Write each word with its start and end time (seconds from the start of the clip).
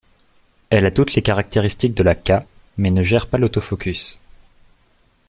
Elle 0.71 0.87
a 0.87 0.89
toutes 0.89 1.13
les 1.13 1.21
caractéristiques 1.21 1.93
de 1.93 2.01
la 2.01 2.15
K 2.15 2.31
mais 2.75 2.89
ne 2.89 3.03
gère 3.03 3.27
pas 3.27 3.37
l'autofocus. 3.37 4.17